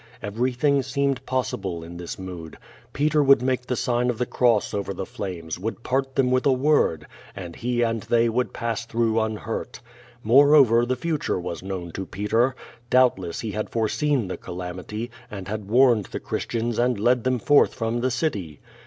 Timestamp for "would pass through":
8.27-9.19